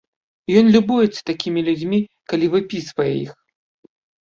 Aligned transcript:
Ён 0.61 0.65
любуецца 0.75 1.21
такімі 1.31 1.59
людзьмі, 1.67 2.01
калі 2.35 2.51
выпісвае 2.57 3.13
іх. 3.25 3.31